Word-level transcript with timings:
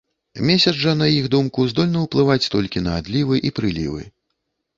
Месяц 0.49 0.71
жа, 0.83 0.93
на 1.01 1.09
іх 1.17 1.25
думку, 1.35 1.65
здольны 1.73 1.99
ўплываць 2.07 2.49
толькі 2.55 2.85
на 2.87 2.97
адлівы 3.03 3.35
і 3.47 3.53
прылівы. 3.61 4.01